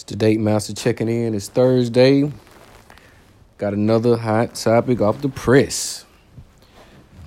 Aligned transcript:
It's 0.00 0.08
the 0.10 0.16
date 0.16 0.40
master 0.40 0.72
checking 0.72 1.10
in. 1.10 1.34
It's 1.34 1.50
Thursday. 1.50 2.32
Got 3.58 3.74
another 3.74 4.16
hot 4.16 4.54
topic 4.54 5.02
off 5.02 5.20
the 5.20 5.28
press. 5.28 6.06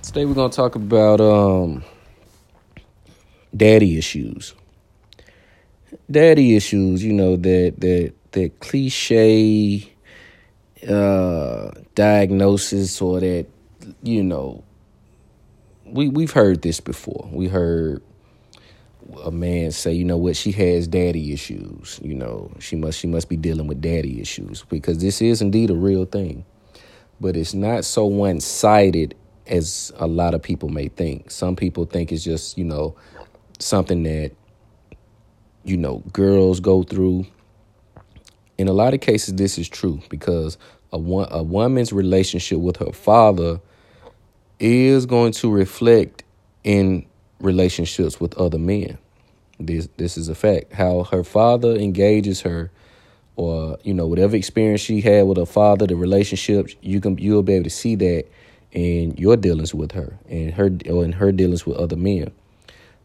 Today 0.02 0.26
we're 0.26 0.34
gonna 0.34 0.52
talk 0.52 0.74
about 0.74 1.22
um 1.22 1.84
daddy 3.56 3.96
issues. 3.96 4.56
Daddy 6.10 6.56
issues, 6.56 7.04
you 7.04 7.14
know, 7.14 7.36
that 7.36 7.76
that 7.78 8.14
that 8.32 8.60
cliche 8.60 9.94
uh 10.90 11.70
diagnosis 11.94 13.00
or 13.04 13.20
that, 13.20 13.46
you 14.02 14.24
know, 14.24 14.64
we 15.86 16.10
we've 16.10 16.32
heard 16.32 16.64
this 16.64 16.80
before. 16.80 17.30
We 17.32 17.50
heard 17.50 18.02
a 19.24 19.32
man 19.32 19.72
say, 19.72 19.94
you 19.94 20.04
know 20.04 20.18
what, 20.18 20.36
she 20.36 20.52
has 20.54 20.88
daddy 20.88 21.34
issues. 21.34 22.00
You 22.04 22.16
know, 22.16 22.52
she 22.60 22.76
must 22.76 23.00
she 23.00 23.08
must 23.08 23.30
be 23.30 23.38
dealing 23.38 23.68
with 23.68 23.82
daddy 23.82 24.22
issues 24.22 24.64
because 24.70 25.00
this 25.00 25.22
is 25.22 25.42
indeed 25.42 25.70
a 25.70 25.76
real 25.76 26.06
thing. 26.06 26.46
But 27.20 27.38
it's 27.38 27.54
not 27.54 27.86
so 27.86 28.06
one 28.06 28.40
sided 28.40 29.16
as 29.48 29.92
a 29.98 30.08
lot 30.08 30.34
of 30.34 30.42
people 30.42 30.70
may 30.70 30.88
think. 30.88 31.32
Some 31.32 31.56
people 31.56 31.86
think 31.86 32.12
it's 32.12 32.24
just, 32.24 32.58
you 32.58 32.64
know, 32.64 32.96
something 33.60 34.04
that, 34.04 34.32
you 35.64 35.78
know, 35.78 36.04
girls 36.12 36.60
go 36.60 36.84
through. 36.84 37.26
In 38.58 38.68
a 38.68 38.74
lot 38.74 38.94
of 38.94 39.02
cases, 39.02 39.36
this 39.36 39.58
is 39.58 39.68
true 39.68 40.00
because 40.10 40.58
a 40.92 40.98
a 40.98 41.44
woman's 41.44 41.92
relationship 41.92 42.60
with 42.60 42.78
her 42.78 42.92
father 42.92 43.60
is 44.60 45.06
going 45.06 45.34
to 45.34 45.52
reflect 45.52 46.24
in 46.64 47.06
relationships 47.44 48.20
with 48.20 48.34
other 48.38 48.58
men. 48.58 48.98
This 49.60 49.88
this 49.98 50.18
is 50.18 50.30
a 50.30 50.36
fact. 50.36 50.74
How 50.74 51.04
her 51.04 51.24
father 51.24 51.76
engages 51.76 52.42
her, 52.42 52.72
or 53.36 53.78
you 53.84 53.94
know 53.94 54.08
whatever 54.08 54.36
experience 54.36 54.82
she 54.82 55.02
had 55.02 55.28
with 55.28 55.38
her 55.38 55.46
father, 55.46 55.86
the 55.86 55.96
relationship 55.96 56.70
you 56.82 57.00
can 57.00 57.18
you'll 57.18 57.44
be 57.44 57.54
able 57.54 57.66
to 57.66 57.70
see 57.70 57.96
that 57.96 58.26
in 58.72 59.16
your 59.18 59.38
dealings 59.38 59.74
with 59.74 59.92
her 59.92 60.18
and 60.28 60.52
her 60.54 60.72
or 60.90 61.06
in 61.06 61.12
her 61.12 61.32
dealings 61.32 61.66
with 61.66 61.78
other 61.78 61.96
men. 61.96 62.32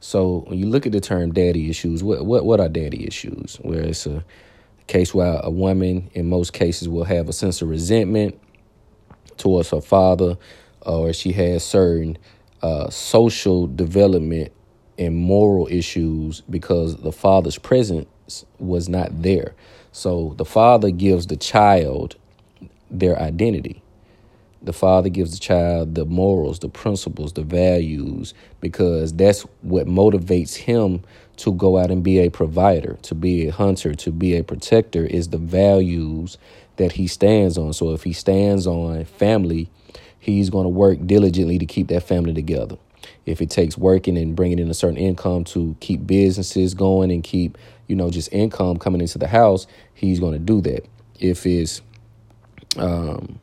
So 0.01 0.45
when 0.47 0.59
you 0.59 0.67
look 0.67 0.87
at 0.87 0.93
the 0.93 1.01
term 1.01 1.33
daddy 1.33 1.69
issues, 1.69 2.03
what 2.03 2.25
what 2.25 2.47
what 2.47 2.61
are 2.61 2.69
daddy 2.69 3.07
issues? 3.07 3.57
Where 3.63 3.83
it's 3.83 4.07
a 4.07 4.25
case 4.87 5.13
where 5.13 5.41
a 5.43 5.51
woman 5.51 6.11
in 6.15 6.29
most 6.29 6.55
cases 6.55 6.89
will 6.89 7.05
have 7.05 7.29
a 7.29 7.33
sense 7.33 7.61
of 7.61 7.69
resentment 7.69 8.41
towards 9.37 9.71
her 9.71 9.83
father, 9.83 10.39
or 10.83 11.13
she 11.13 11.33
has 11.33 11.63
certain 11.65 12.17
uh, 12.63 12.91
social 12.91 13.67
development 13.67 14.53
and 14.99 15.17
moral 15.17 15.69
issues 15.71 16.43
because 16.51 16.97
the 16.97 17.13
father's 17.13 17.59
presence 17.59 18.45
was 18.59 18.89
not 18.89 19.23
there. 19.23 19.55
So 19.93 20.35
the 20.37 20.45
father 20.45 20.91
gives 20.91 21.27
the 21.27 21.37
child 21.37 22.17
their 22.91 23.19
identity. 23.21 23.83
The 24.61 24.73
father 24.73 25.09
gives 25.09 25.33
the 25.33 25.39
child 25.39 25.95
the 25.95 26.05
morals, 26.05 26.59
the 26.59 26.69
principles, 26.69 27.33
the 27.33 27.43
values, 27.43 28.35
because 28.61 29.13
that's 29.13 29.43
what 29.63 29.87
motivates 29.87 30.57
him 30.57 31.03
to 31.37 31.53
go 31.53 31.79
out 31.79 31.93
and 31.93 32.03
be 32.03 32.19
a 32.19 32.29
provider, 32.31 32.99
to 33.03 33.15
be 33.15 33.47
a 33.47 33.53
hunter, 33.53 33.95
to 33.95 34.11
be 34.11 34.37
a 34.37 34.43
protector, 34.43 35.07
is 35.07 35.29
the 35.29 35.39
values 35.39 36.39
that 36.77 36.93
he 36.93 37.07
stands 37.07 37.57
on. 37.57 37.73
So 37.73 37.93
if 37.93 38.03
he 38.03 38.13
stands 38.13 38.67
on 38.67 39.05
family, 39.05 39.71
he's 40.19 40.51
going 40.51 40.65
to 40.65 40.71
work 40.71 40.99
diligently 41.07 41.59
to 41.59 41.67
keep 41.67 41.89
that 41.89 42.03
family 42.03 42.35
together. 42.35 42.77
If 43.27 43.41
it 43.41 43.51
takes 43.51 43.79
working 43.79 44.19
and 44.19 44.35
bringing 44.35 44.59
in 44.59 44.69
a 44.69 44.75
certain 44.75 44.97
income 44.97 45.45
to 45.45 45.77
keep 45.81 46.07
businesses 46.07 46.75
going 46.75 47.11
and 47.11 47.23
keep 47.23 47.57
you 47.87 47.97
know 47.97 48.11
just 48.11 48.33
income 48.33 48.79
coming 48.79 49.01
into 49.01 49.19
the 49.19 49.29
house 49.29 49.67
he's 49.95 50.21
going 50.21 50.33
to 50.33 50.39
do 50.39 50.61
that. 50.63 50.85
If 51.19 51.47
it's 51.47 51.81
um 52.77 53.39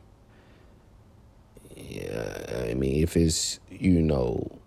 yeah, 1.74 2.66
i 2.70 2.74
mean 2.74 3.02
if 3.02 3.16
it's 3.16 3.58
you 3.70 4.00
know 4.00 4.58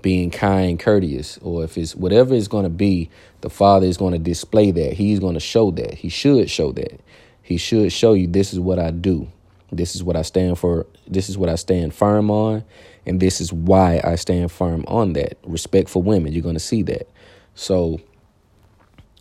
being 0.00 0.30
kind 0.30 0.80
courteous 0.80 1.38
or 1.38 1.64
if 1.64 1.76
it's 1.76 1.94
whatever 1.94 2.34
it's 2.34 2.48
going 2.48 2.64
to 2.64 2.70
be 2.70 3.10
the 3.42 3.50
father 3.50 3.86
is 3.86 3.96
going 3.96 4.12
to 4.12 4.18
display 4.18 4.70
that. 4.70 4.94
He's 4.94 5.20
going 5.20 5.34
to 5.34 5.40
show 5.40 5.70
that. 5.72 5.94
He 5.94 6.08
should 6.08 6.48
show 6.48 6.72
that. 6.72 7.00
He 7.42 7.56
should 7.56 7.92
show 7.92 8.14
you 8.14 8.26
this 8.26 8.52
is 8.52 8.60
what 8.60 8.78
i 8.78 8.90
do 8.90 9.30
this 9.72 9.96
is 9.96 10.04
what 10.04 10.16
i 10.16 10.22
stand 10.22 10.58
for 10.58 10.86
this 11.06 11.28
is 11.28 11.36
what 11.36 11.48
i 11.48 11.54
stand 11.54 11.94
firm 11.94 12.30
on 12.30 12.62
and 13.06 13.20
this 13.20 13.40
is 13.40 13.52
why 13.52 14.00
I 14.04 14.14
stand 14.16 14.52
firm 14.52 14.84
on 14.86 15.14
that. 15.14 15.38
Respect 15.44 15.88
for 15.88 16.02
women, 16.02 16.32
you're 16.32 16.42
going 16.42 16.54
to 16.54 16.60
see 16.60 16.82
that. 16.82 17.08
So, 17.54 18.00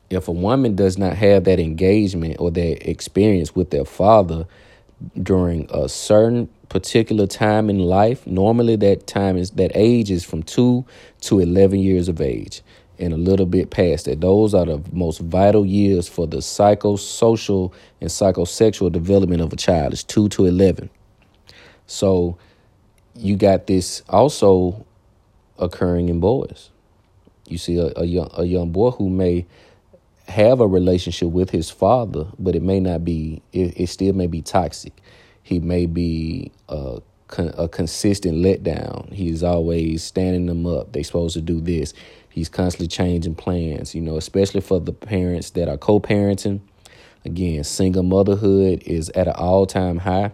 if 0.09 0.27
a 0.27 0.31
woman 0.31 0.75
does 0.75 0.97
not 0.97 1.15
have 1.15 1.45
that 1.45 1.59
engagement 1.59 2.37
or 2.39 2.51
that 2.51 2.89
experience 2.89 3.55
with 3.55 3.71
their 3.71 3.85
father 3.85 4.45
during 5.21 5.67
a 5.71 5.87
certain 5.87 6.49
particular 6.69 7.27
time 7.27 7.69
in 7.69 7.79
life, 7.79 8.27
normally 8.27 8.75
that 8.77 9.07
time 9.07 9.37
is 9.37 9.51
that 9.51 9.71
age 9.73 10.11
is 10.11 10.23
from 10.23 10.43
2 10.43 10.85
to 11.21 11.39
11 11.39 11.79
years 11.79 12.07
of 12.07 12.21
age 12.21 12.61
and 13.01 13.13
a 13.13 13.17
little 13.17 13.47
bit 13.47 13.71
past 13.71 14.05
that. 14.05 14.21
Those 14.21 14.53
are 14.53 14.65
the 14.65 14.81
most 14.93 15.19
vital 15.19 15.65
years 15.65 16.07
for 16.07 16.27
the 16.27 16.37
psychosocial 16.37 17.73
and 17.99 18.09
psychosexual 18.09 18.91
development 18.91 19.41
of 19.41 19.51
a 19.51 19.55
child. 19.57 19.93
It's 19.93 20.03
2 20.03 20.29
to 20.29 20.45
11. 20.45 20.89
So, 21.87 22.37
you 23.15 23.35
got 23.35 23.67
this 23.67 24.01
also 24.07 24.85
occurring 25.57 26.09
in 26.09 26.19
boys. 26.19 26.69
You 27.47 27.57
see 27.57 27.77
a, 27.77 27.91
a 27.97 28.05
young 28.05 28.29
a 28.33 28.45
young 28.45 28.71
boy 28.71 28.91
who 28.91 29.09
may 29.09 29.45
have 30.27 30.61
a 30.61 30.67
relationship 30.67 31.29
with 31.29 31.49
his 31.49 31.69
father, 31.69 32.27
but 32.39 32.55
it 32.55 32.61
may 32.61 32.79
not 32.79 33.03
be. 33.03 33.41
It, 33.51 33.73
it 33.77 33.87
still 33.87 34.13
may 34.13 34.27
be 34.27 34.41
toxic. 34.41 34.93
He 35.43 35.59
may 35.59 35.85
be 35.85 36.51
uh, 36.69 36.99
a, 37.37 37.47
a 37.57 37.67
consistent 37.67 38.37
letdown. 38.37 39.11
He's 39.11 39.43
always 39.43 40.03
standing 40.03 40.45
them 40.45 40.65
up. 40.65 40.93
They 40.93 41.03
supposed 41.03 41.33
to 41.35 41.41
do 41.41 41.61
this. 41.61 41.93
He's 42.29 42.49
constantly 42.49 42.87
changing 42.87 43.35
plans. 43.35 43.93
You 43.95 44.01
know, 44.01 44.17
especially 44.17 44.61
for 44.61 44.79
the 44.79 44.93
parents 44.93 45.51
that 45.51 45.67
are 45.67 45.77
co-parenting. 45.77 46.61
Again, 47.23 47.63
single 47.63 48.03
motherhood 48.03 48.81
is 48.85 49.09
at 49.11 49.27
an 49.27 49.35
all-time 49.35 49.99
high. 49.99 50.31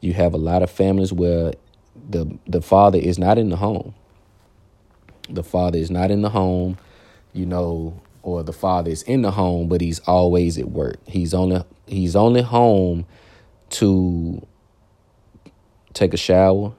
You 0.00 0.12
have 0.14 0.34
a 0.34 0.38
lot 0.38 0.62
of 0.62 0.70
families 0.70 1.12
where 1.12 1.52
the 2.08 2.38
the 2.46 2.60
father 2.60 2.98
is 2.98 3.18
not 3.18 3.38
in 3.38 3.50
the 3.50 3.56
home. 3.56 3.94
The 5.28 5.42
father 5.42 5.78
is 5.78 5.90
not 5.90 6.10
in 6.10 6.22
the 6.22 6.30
home, 6.30 6.78
you 7.32 7.46
know, 7.46 8.00
or 8.22 8.42
the 8.42 8.52
father 8.52 8.90
is 8.90 9.02
in 9.02 9.22
the 9.22 9.30
home, 9.30 9.68
but 9.68 9.80
he's 9.80 10.00
always 10.00 10.58
at 10.58 10.68
work. 10.68 10.98
He's 11.06 11.32
only 11.32 11.62
he's 11.86 12.16
only 12.16 12.42
home 12.42 13.06
to 13.70 14.46
take 15.96 16.14
a 16.14 16.18
shower, 16.18 16.72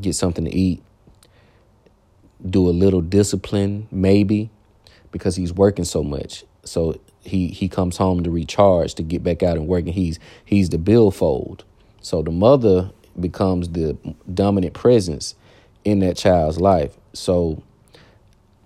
get 0.00 0.14
something 0.14 0.44
to 0.44 0.54
eat, 0.54 0.82
do 2.44 2.68
a 2.68 2.70
little 2.70 3.00
discipline, 3.00 3.86
maybe, 3.90 4.50
because 5.12 5.36
he's 5.36 5.52
working 5.52 5.84
so 5.84 6.02
much. 6.02 6.44
So 6.64 7.00
he 7.20 7.48
he 7.48 7.68
comes 7.68 7.96
home 7.96 8.24
to 8.24 8.30
recharge, 8.30 8.94
to 8.94 9.02
get 9.02 9.22
back 9.22 9.42
out 9.42 9.56
and 9.56 9.68
work, 9.68 9.84
and 9.84 9.94
he's 9.94 10.18
he's 10.44 10.68
the 10.70 10.78
billfold. 10.78 11.64
So 12.00 12.20
the 12.22 12.32
mother 12.32 12.90
becomes 13.18 13.68
the 13.70 13.96
dominant 14.32 14.74
presence 14.74 15.36
in 15.84 16.00
that 16.00 16.16
child's 16.16 16.60
life. 16.60 16.96
So, 17.12 17.62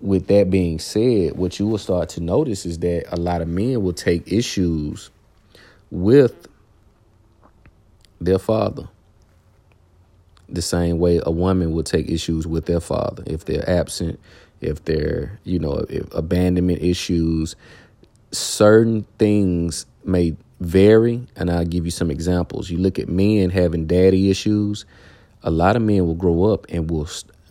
with 0.01 0.27
that 0.27 0.49
being 0.49 0.79
said, 0.79 1.35
what 1.35 1.59
you 1.59 1.67
will 1.67 1.77
start 1.77 2.09
to 2.09 2.21
notice 2.21 2.65
is 2.65 2.79
that 2.79 3.05
a 3.11 3.17
lot 3.17 3.41
of 3.41 3.47
men 3.47 3.81
will 3.83 3.93
take 3.93 4.31
issues 4.31 5.09
with 5.91 6.47
their 8.19 8.39
father 8.39 8.89
the 10.49 10.61
same 10.61 10.99
way 10.99 11.19
a 11.23 11.31
woman 11.31 11.71
will 11.71 11.83
take 11.83 12.09
issues 12.09 12.47
with 12.47 12.65
their 12.65 12.79
father 12.79 13.23
if 13.25 13.45
they're 13.45 13.69
absent, 13.69 14.19
if 14.61 14.83
they're, 14.85 15.39
you 15.43 15.59
know, 15.59 15.85
abandonment 16.11 16.81
issues, 16.81 17.55
certain 18.31 19.05
things 19.17 19.85
may 20.03 20.35
vary, 20.59 21.27
and 21.35 21.51
I'll 21.51 21.65
give 21.65 21.85
you 21.85 21.91
some 21.91 22.09
examples. 22.09 22.69
You 22.69 22.77
look 22.77 22.97
at 22.99 23.09
men 23.09 23.49
having 23.49 23.85
daddy 23.85 24.29
issues. 24.29 24.85
A 25.43 25.51
lot 25.51 25.75
of 25.75 25.81
men 25.81 26.05
will 26.05 26.15
grow 26.15 26.45
up 26.45 26.65
and 26.69 26.89
will. 26.89 27.07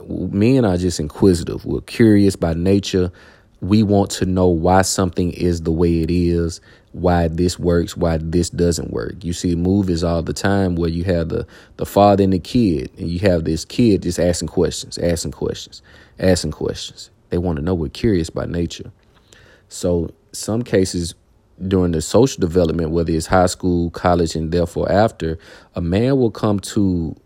Men 0.09 0.65
are 0.65 0.77
just 0.77 1.01
inquisitive. 1.01 1.65
We're 1.65 1.81
curious 1.81 2.37
by 2.37 2.55
nature. 2.55 3.13
We 3.61 3.83
want 3.83 4.11
to 4.13 4.27
know 4.27 4.49
why 4.49 4.83
something 4.83 5.33
is 5.33 5.63
the 5.63 5.73
way 5.73 6.03
it 6.03 6.11
is, 6.11 6.61
why 6.93 7.29
this 7.29 7.59
works, 7.59 7.97
why 7.97 8.19
this 8.19 8.51
doesn't 8.51 8.91
work. 8.91 9.25
You 9.25 9.33
see 9.33 9.55
movies 9.55 10.05
all 10.05 10.23
the 10.23 10.33
time 10.33 10.77
where 10.77 10.91
you 10.91 11.05
have 11.05 11.29
the 11.31 11.47
the 11.77 11.87
father 11.87 12.25
and 12.25 12.33
the 12.33 12.39
kid, 12.39 12.91
and 12.99 13.09
you 13.09 13.19
have 13.21 13.45
this 13.45 13.65
kid 13.65 14.03
just 14.03 14.19
asking 14.19 14.49
questions, 14.49 14.99
asking 14.99 15.33
questions, 15.33 15.83
asking 16.19 16.53
questions. 16.53 17.11
They 17.31 17.39
want 17.39 17.57
to 17.57 17.63
know. 17.63 17.75
We're 17.75 17.89
curious 17.89 18.31
by 18.31 18.47
nature. 18.47 18.93
So 19.69 20.11
some 20.33 20.63
cases 20.63 21.15
during 21.67 21.93
the 21.93 22.03
social 22.03 22.41
development, 22.41 22.91
whether 22.91 23.13
it's 23.13 23.27
high 23.27 23.47
school, 23.47 23.91
college, 23.91 24.37
and 24.37 24.53
therefore 24.53 24.91
after, 24.91 25.39
a 25.75 25.81
man 25.81 26.19
will 26.19 26.31
come 26.31 26.61
to 26.61 27.17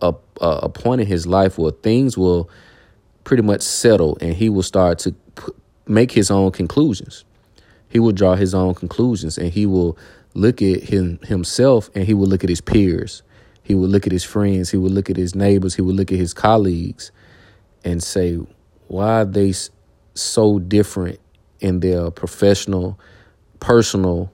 a, 0.00 0.14
a 0.40 0.68
point 0.68 1.00
in 1.00 1.06
his 1.06 1.26
life 1.26 1.58
where 1.58 1.72
things 1.72 2.16
will 2.16 2.48
pretty 3.24 3.42
much 3.42 3.60
settle 3.60 4.16
and 4.20 4.34
he 4.34 4.48
will 4.48 4.62
start 4.62 4.98
to 5.00 5.14
make 5.88 6.12
his 6.12 6.30
own 6.30 6.52
conclusions. 6.52 7.24
He 7.88 7.98
will 7.98 8.12
draw 8.12 8.34
his 8.34 8.54
own 8.54 8.74
conclusions 8.74 9.38
and 9.38 9.50
he 9.50 9.66
will 9.66 9.96
look 10.34 10.60
at 10.60 10.84
him 10.84 11.18
himself 11.22 11.90
and 11.94 12.04
he 12.04 12.14
will 12.14 12.26
look 12.26 12.44
at 12.44 12.50
his 12.50 12.60
peers. 12.60 13.22
He 13.62 13.74
will 13.74 13.88
look 13.88 14.06
at 14.06 14.12
his 14.12 14.24
friends, 14.24 14.70
he 14.70 14.76
will 14.76 14.90
look 14.90 15.10
at 15.10 15.16
his 15.16 15.34
neighbors, 15.34 15.74
he 15.74 15.82
will 15.82 15.94
look 15.94 16.10
at 16.10 16.18
his 16.18 16.32
colleagues 16.32 17.12
and 17.84 18.02
say, 18.02 18.38
why 18.86 19.20
are 19.20 19.24
they 19.24 19.52
so 20.14 20.58
different 20.58 21.20
in 21.60 21.80
their 21.80 22.10
professional, 22.10 22.98
personal, 23.60 24.32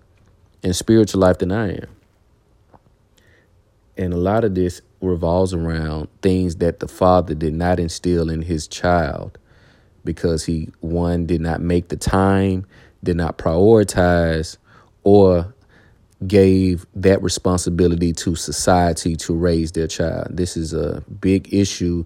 and 0.62 0.74
spiritual 0.74 1.20
life 1.20 1.38
than 1.38 1.50
I 1.50 1.72
am? 1.74 1.88
And 3.96 4.12
a 4.12 4.16
lot 4.16 4.44
of 4.44 4.54
this 4.54 4.82
revolves 5.00 5.52
around 5.52 6.08
things 6.22 6.56
that 6.56 6.80
the 6.80 6.88
father 6.88 7.34
did 7.34 7.54
not 7.54 7.78
instill 7.78 8.30
in 8.30 8.42
his 8.42 8.66
child 8.66 9.38
because 10.04 10.44
he, 10.44 10.68
one, 10.80 11.26
did 11.26 11.40
not 11.40 11.60
make 11.60 11.88
the 11.88 11.96
time, 11.96 12.66
did 13.02 13.16
not 13.16 13.38
prioritize, 13.38 14.56
or 15.02 15.54
gave 16.26 16.86
that 16.94 17.22
responsibility 17.22 18.12
to 18.12 18.34
society 18.34 19.16
to 19.16 19.34
raise 19.34 19.72
their 19.72 19.86
child. 19.86 20.28
This 20.30 20.56
is 20.56 20.72
a 20.72 21.02
big 21.20 21.52
issue 21.52 22.04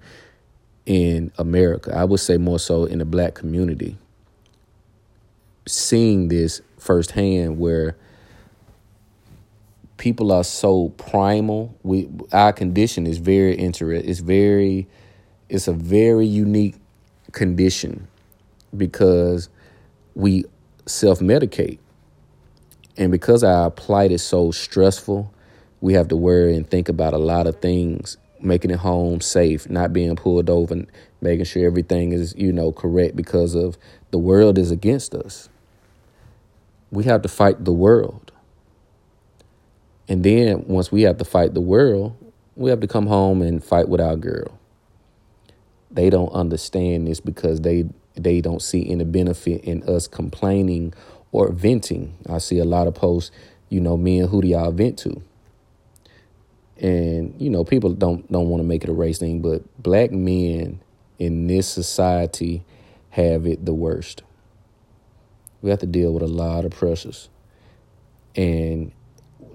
in 0.87 1.31
America. 1.39 1.95
I 1.95 2.05
would 2.05 2.21
say 2.21 2.37
more 2.39 2.59
so 2.59 2.85
in 2.85 2.99
the 2.99 3.05
black 3.05 3.35
community. 3.35 3.97
Seeing 5.67 6.29
this 6.29 6.62
firsthand 6.79 7.59
where 7.59 7.97
people 9.99 10.33
are 10.33 10.44
so 10.44 10.89
primal. 10.91 11.77
We 11.83 12.09
our 12.33 12.53
condition 12.53 13.06
is 13.06 13.19
very 13.19 13.55
interesting. 13.55 14.09
It's 14.09 14.21
very 14.21 14.89
it's 15.51 15.69
a 15.69 15.73
very 15.75 16.27
unique 16.27 16.77
condition 17.33 18.09
because 18.77 19.49
we 20.15 20.45
self 20.87 21.21
medicate. 21.21 21.79
And 22.97 23.13
because 23.13 23.45
our 23.45 23.71
plight 23.71 24.11
is 24.11 24.23
so 24.23 24.51
stressful, 24.51 25.33
we 25.81 25.95
have 25.95 26.09
to 26.09 26.17
worry 26.17 26.57
and 26.57 26.69
think 26.69 26.89
about 26.89 27.15
a 27.15 27.19
lot 27.19 27.47
of 27.47 27.61
things, 27.61 28.17
making 28.41 28.73
it 28.73 28.79
home 28.79 29.21
safe, 29.21 29.71
not 29.71 29.93
being 29.93 30.17
pulled 30.17 30.51
over, 30.51 30.85
making 31.21 31.45
sure 31.45 31.65
everything 31.65 32.13
is, 32.13 32.35
you 32.37 32.53
know, 32.53 32.73
correct 32.73 33.15
because 33.15 33.55
of 33.55 33.79
the 34.11 34.19
world 34.19 34.59
is 34.59 34.73
against 34.73 35.15
us. 35.15 35.49
We 36.91 37.05
have 37.05 37.23
to 37.23 37.29
fight 37.29 37.65
the 37.65 37.73
world. 37.73 38.33
And 40.09 40.25
then 40.25 40.65
once 40.67 40.91
we 40.91 41.03
have 41.03 41.19
to 41.19 41.25
fight 41.25 41.55
the 41.55 41.61
world, 41.61 42.17
we 42.57 42.71
have 42.71 42.81
to 42.81 42.87
come 42.89 43.07
home 43.07 43.43
and 43.43 43.63
fight 43.63 43.89
with 43.89 44.01
our 44.01 44.17
girl. 44.17 44.57
They 45.90 46.11
don't 46.11 46.31
understand 46.32 47.06
this 47.06 47.20
because 47.20 47.61
they 47.61 47.87
they 48.14 48.40
don't 48.40 48.61
see 48.61 48.88
any 48.90 49.05
benefit 49.05 49.62
in 49.64 49.82
us 49.85 50.08
complaining 50.08 50.93
or 51.32 51.52
venting. 51.52 52.17
I 52.29 52.38
see 52.38 52.58
a 52.58 52.64
lot 52.64 52.87
of 52.87 52.94
posts, 52.94 53.31
you 53.69 53.81
know, 53.81 53.96
me 53.96 54.19
and 54.19 54.29
who 54.29 54.43
do 54.43 54.49
y'all 54.49 54.73
vent 54.73 54.99
to? 55.00 55.23
And, 56.79 57.35
you 57.40 57.50
know, 57.50 57.64
people 57.64 57.93
don't 57.93 58.31
don't 58.31 58.49
want 58.49 58.61
to 58.62 58.67
make 58.67 58.85
it 58.85 58.90
a 58.90 58.93
race 58.93 59.19
thing, 59.19 59.40
but 59.40 59.62
black 59.82 60.11
men 60.11 60.81
in 61.19 61.46
this 61.46 61.67
society 61.69 62.64
have 63.11 63.46
it 63.46 63.64
the 63.64 63.75
worst. 63.75 64.23
We 65.61 65.70
have 65.70 65.81
to 65.81 65.87
deal 65.87 66.12
with 66.12 66.23
a 66.23 66.29
lot 66.29 66.64
of 66.64 66.70
pressures. 66.70 67.29
And 68.37 68.93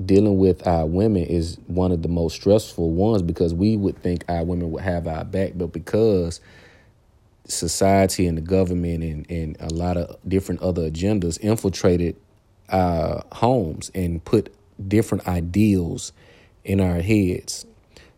dealing 0.04 0.38
with 0.38 0.66
our 0.68 0.86
women 0.86 1.24
is 1.24 1.58
one 1.68 1.92
of 1.92 2.02
the 2.02 2.08
most 2.08 2.36
stressful 2.36 2.92
ones 2.92 3.22
because 3.22 3.54
we 3.54 3.78
would 3.78 4.02
think 4.02 4.24
our 4.28 4.44
women 4.44 4.72
would 4.72 4.84
have 4.84 5.08
our 5.08 5.24
back, 5.24 5.54
but 5.56 5.68
because 5.68 6.40
society 7.46 8.26
and 8.26 8.38
the 8.38 8.42
government 8.42 9.04
and, 9.04 9.30
and 9.30 9.58
a 9.60 9.74
lot 9.74 9.98
of 9.98 10.18
different 10.28 10.62
other 10.62 10.90
agendas 10.90 11.40
infiltrated 11.40 12.16
our 12.70 13.24
homes 13.34 13.92
and 13.94 14.24
put 14.24 14.54
different 14.88 15.28
ideals 15.28 16.14
in 16.64 16.80
our 16.80 17.02
heads. 17.02 17.66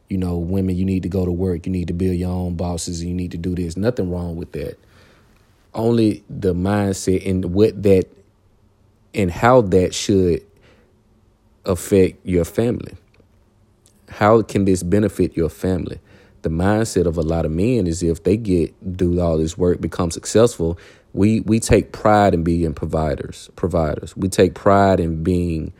You 0.09 0.17
know, 0.17 0.37
women, 0.37 0.75
you 0.75 0.85
need 0.85 1.03
to 1.03 1.09
go 1.09 1.25
to 1.25 1.31
work, 1.31 1.65
you 1.65 1.71
need 1.71 1.87
to 1.87 1.93
build 1.93 2.15
your 2.15 2.29
own 2.29 2.55
bosses, 2.55 3.03
you 3.03 3.13
need 3.13 3.31
to 3.31 3.37
do 3.37 3.55
this. 3.55 3.75
Nothing 3.75 4.11
wrong 4.11 4.35
with 4.35 4.51
that. 4.51 4.77
Only 5.73 6.23
the 6.29 6.53
mindset 6.53 7.27
and 7.27 7.45
what 7.45 7.81
that 7.83 8.05
and 9.13 9.31
how 9.31 9.61
that 9.61 9.93
should 9.93 10.45
affect 11.65 12.25
your 12.25 12.45
family. 12.45 12.93
How 14.09 14.41
can 14.41 14.65
this 14.65 14.83
benefit 14.83 15.35
your 15.35 15.49
family? 15.49 15.99
the 16.45 16.51
mindset 16.51 17.07
of 17.07 17.17
a 17.17 17.23
lot 17.23 17.43
of 17.43 17.51
men 17.51 17.87
is 17.87 18.03
if 18.03 18.21
they 18.21 18.37
get 18.37 18.95
do 18.95 19.19
all 19.19 19.35
this 19.35 19.57
work, 19.57 19.81
become 19.81 20.11
successful, 20.11 20.77
we 21.11 21.39
we 21.39 21.59
take 21.59 21.91
pride 21.91 22.35
in 22.35 22.43
being 22.43 22.71
providers. 22.75 23.49
Providers. 23.55 24.15
We 24.15 24.29
take 24.29 24.53
pride 24.53 24.99
in 24.99 25.23
being 25.23 25.73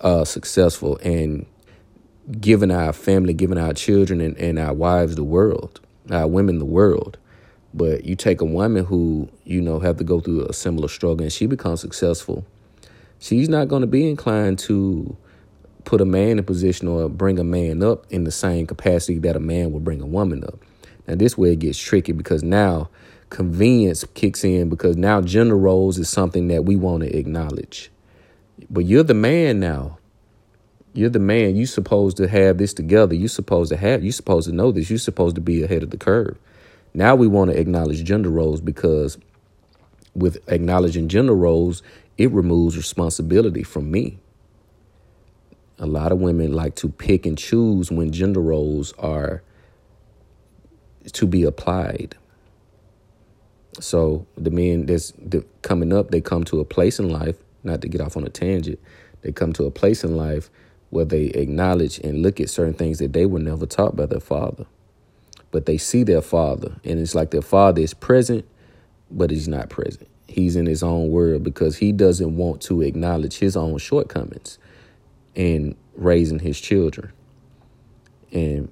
uh, 0.00 0.24
successful 0.24 0.96
and 1.02 1.44
giving 2.40 2.70
our 2.70 2.92
family, 2.92 3.32
giving 3.32 3.58
our 3.58 3.72
children 3.72 4.20
and, 4.20 4.36
and 4.38 4.60
our 4.60 4.72
wives 4.72 5.16
the 5.16 5.24
world, 5.24 5.80
our 6.12 6.28
women 6.28 6.60
the 6.60 6.64
world. 6.64 7.18
But 7.74 8.04
you 8.04 8.14
take 8.14 8.40
a 8.40 8.44
woman 8.44 8.84
who 8.84 9.28
you 9.42 9.60
know 9.60 9.80
have 9.80 9.96
to 9.96 10.04
go 10.04 10.20
through 10.20 10.46
a 10.46 10.52
similar 10.52 10.86
struggle 10.86 11.24
and 11.24 11.32
she 11.32 11.46
becomes 11.46 11.80
successful. 11.80 12.46
She's 13.18 13.48
not 13.48 13.66
going 13.66 13.80
to 13.80 13.88
be 13.88 14.08
inclined 14.08 14.60
to 14.60 15.16
put 15.84 16.00
a 16.00 16.04
man 16.04 16.38
in 16.38 16.44
position 16.44 16.88
or 16.88 17.08
bring 17.08 17.38
a 17.38 17.44
man 17.44 17.82
up 17.82 18.06
in 18.10 18.24
the 18.24 18.30
same 18.30 18.66
capacity 18.66 19.18
that 19.18 19.36
a 19.36 19.40
man 19.40 19.72
would 19.72 19.84
bring 19.84 20.00
a 20.00 20.06
woman 20.06 20.44
up. 20.44 20.58
Now, 21.06 21.16
this 21.16 21.36
way 21.36 21.52
it 21.52 21.58
gets 21.58 21.78
tricky 21.78 22.12
because 22.12 22.42
now 22.42 22.88
convenience 23.30 24.04
kicks 24.14 24.44
in 24.44 24.68
because 24.68 24.96
now 24.96 25.20
gender 25.20 25.56
roles 25.56 25.98
is 25.98 26.08
something 26.08 26.48
that 26.48 26.64
we 26.64 26.76
want 26.76 27.02
to 27.02 27.16
acknowledge. 27.16 27.90
But 28.70 28.84
you're 28.84 29.02
the 29.02 29.14
man 29.14 29.58
now. 29.58 29.98
You're 30.94 31.10
the 31.10 31.18
man. 31.18 31.56
You're 31.56 31.66
supposed 31.66 32.18
to 32.18 32.28
have 32.28 32.58
this 32.58 32.74
together. 32.74 33.14
You're 33.14 33.28
supposed 33.28 33.70
to 33.70 33.76
have, 33.76 34.04
you're 34.04 34.12
supposed 34.12 34.48
to 34.48 34.54
know 34.54 34.70
this. 34.70 34.90
You're 34.90 34.98
supposed 34.98 35.34
to 35.36 35.40
be 35.40 35.62
ahead 35.62 35.82
of 35.82 35.90
the 35.90 35.96
curve. 35.96 36.36
Now 36.94 37.16
we 37.16 37.26
want 37.26 37.50
to 37.50 37.58
acknowledge 37.58 38.04
gender 38.04 38.28
roles 38.28 38.60
because 38.60 39.16
with 40.14 40.46
acknowledging 40.48 41.08
gender 41.08 41.34
roles, 41.34 41.82
it 42.18 42.30
removes 42.30 42.76
responsibility 42.76 43.62
from 43.62 43.90
me 43.90 44.18
a 45.82 45.86
lot 45.86 46.12
of 46.12 46.20
women 46.20 46.52
like 46.52 46.76
to 46.76 46.88
pick 46.88 47.26
and 47.26 47.36
choose 47.36 47.90
when 47.90 48.12
gender 48.12 48.40
roles 48.40 48.92
are 49.00 49.42
to 51.12 51.26
be 51.26 51.42
applied. 51.42 52.14
So 53.80 54.24
the 54.36 54.52
men 54.52 54.86
that's 54.86 55.12
coming 55.62 55.92
up, 55.92 56.12
they 56.12 56.20
come 56.20 56.44
to 56.44 56.60
a 56.60 56.64
place 56.64 57.00
in 57.00 57.10
life, 57.10 57.36
not 57.64 57.82
to 57.82 57.88
get 57.88 58.00
off 58.00 58.16
on 58.16 58.24
a 58.24 58.30
tangent, 58.30 58.78
they 59.22 59.32
come 59.32 59.52
to 59.54 59.64
a 59.64 59.72
place 59.72 60.04
in 60.04 60.16
life 60.16 60.50
where 60.90 61.04
they 61.04 61.24
acknowledge 61.24 61.98
and 61.98 62.22
look 62.22 62.38
at 62.38 62.48
certain 62.48 62.74
things 62.74 63.00
that 63.00 63.12
they 63.12 63.26
were 63.26 63.40
never 63.40 63.66
taught 63.66 63.96
by 63.96 64.06
their 64.06 64.20
father. 64.20 64.66
But 65.50 65.66
they 65.66 65.78
see 65.78 66.04
their 66.04 66.22
father, 66.22 66.76
and 66.84 67.00
it's 67.00 67.16
like 67.16 67.32
their 67.32 67.42
father 67.42 67.82
is 67.82 67.92
present, 67.92 68.44
but 69.10 69.32
he's 69.32 69.48
not 69.48 69.68
present. 69.68 70.08
He's 70.28 70.54
in 70.54 70.66
his 70.66 70.84
own 70.84 71.08
world 71.08 71.42
because 71.42 71.78
he 71.78 71.90
doesn't 71.90 72.36
want 72.36 72.60
to 72.62 72.82
acknowledge 72.82 73.38
his 73.38 73.56
own 73.56 73.78
shortcomings 73.78 74.58
in 75.34 75.76
raising 75.94 76.38
his 76.38 76.60
children 76.60 77.12
and 78.32 78.70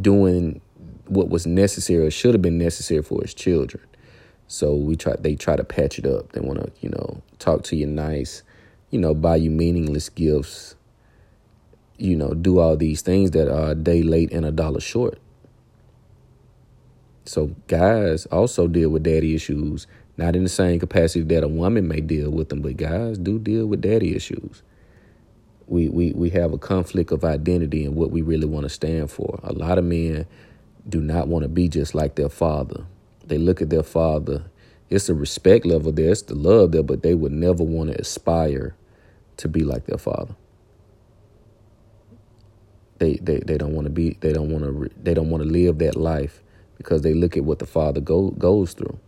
doing 0.00 0.60
what 1.06 1.28
was 1.28 1.46
necessary 1.46 2.06
or 2.06 2.10
should 2.10 2.34
have 2.34 2.42
been 2.42 2.58
necessary 2.58 3.02
for 3.02 3.20
his 3.22 3.34
children. 3.34 3.82
So 4.46 4.74
we 4.74 4.96
try 4.96 5.16
they 5.18 5.34
try 5.34 5.56
to 5.56 5.64
patch 5.64 5.98
it 5.98 6.06
up. 6.06 6.32
They 6.32 6.40
want 6.40 6.60
to, 6.60 6.70
you 6.80 6.90
know, 6.90 7.22
talk 7.38 7.62
to 7.64 7.76
you 7.76 7.86
nice, 7.86 8.42
you 8.90 8.98
know, 8.98 9.14
buy 9.14 9.36
you 9.36 9.50
meaningless 9.50 10.08
gifts, 10.08 10.76
you 11.98 12.16
know, 12.16 12.34
do 12.34 12.58
all 12.58 12.76
these 12.76 13.02
things 13.02 13.30
that 13.32 13.48
are 13.48 13.70
a 13.70 13.74
day 13.74 14.02
late 14.02 14.32
and 14.32 14.44
a 14.44 14.52
dollar 14.52 14.80
short. 14.80 15.18
So 17.26 17.54
guys 17.68 18.26
also 18.26 18.68
deal 18.68 18.90
with 18.90 19.02
daddy 19.02 19.34
issues, 19.34 19.86
not 20.18 20.36
in 20.36 20.42
the 20.42 20.50
same 20.50 20.78
capacity 20.78 21.22
that 21.22 21.42
a 21.42 21.48
woman 21.48 21.88
may 21.88 22.00
deal 22.00 22.30
with 22.30 22.50
them, 22.50 22.60
but 22.60 22.76
guys 22.76 23.16
do 23.16 23.38
deal 23.38 23.66
with 23.66 23.80
daddy 23.80 24.14
issues 24.14 24.62
we, 25.66 25.88
we, 25.88 26.12
we 26.12 26.30
have 26.30 26.52
a 26.52 26.58
conflict 26.58 27.12
of 27.12 27.24
identity 27.24 27.84
and 27.84 27.96
what 27.96 28.10
we 28.10 28.22
really 28.22 28.46
want 28.46 28.64
to 28.64 28.70
stand 28.70 29.10
for. 29.10 29.40
A 29.42 29.52
lot 29.52 29.78
of 29.78 29.84
men 29.84 30.26
do 30.88 31.00
not 31.00 31.28
want 31.28 31.42
to 31.44 31.48
be 31.48 31.68
just 31.68 31.94
like 31.94 32.16
their 32.16 32.28
father. 32.28 32.84
They 33.26 33.38
look 33.38 33.62
at 33.62 33.70
their 33.70 33.82
father. 33.82 34.44
It's 34.90 35.06
the 35.06 35.14
respect 35.14 35.66
level 35.66 35.92
there, 35.92 36.10
it's 36.10 36.22
the 36.22 36.34
love 36.34 36.72
there, 36.72 36.82
but 36.82 37.02
they 37.02 37.14
would 37.14 37.32
never 37.32 37.62
want 37.64 37.90
to 37.90 38.00
aspire 38.00 38.76
to 39.38 39.48
be 39.48 39.64
like 39.64 39.86
their 39.86 39.98
father. 39.98 40.36
They, 42.98 43.14
they, 43.16 43.38
they 43.40 43.58
don't 43.58 43.74
want 43.74 43.86
to 43.86 43.90
be 43.90 44.16
they 44.20 44.32
don't 44.32 44.50
want 44.50 44.64
to 44.64 44.90
they 45.02 45.14
don't 45.14 45.30
want 45.30 45.42
to 45.42 45.48
live 45.48 45.78
that 45.78 45.96
life 45.96 46.42
because 46.78 47.02
they 47.02 47.12
look 47.12 47.36
at 47.36 47.44
what 47.44 47.58
the 47.58 47.66
father 47.66 48.00
go, 48.00 48.30
goes 48.30 48.72
through 48.72 48.98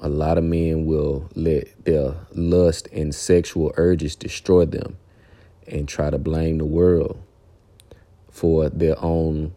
a 0.00 0.08
lot 0.08 0.38
of 0.38 0.44
men 0.44 0.86
will 0.86 1.28
let 1.36 1.84
their 1.84 2.14
lust 2.32 2.88
and 2.92 3.14
sexual 3.14 3.72
urges 3.76 4.16
destroy 4.16 4.66
them 4.66 4.98
and 5.68 5.88
try 5.88 6.10
to 6.10 6.18
blame 6.18 6.58
the 6.58 6.66
world 6.66 7.22
for 8.30 8.70
their 8.70 9.02
own 9.04 9.54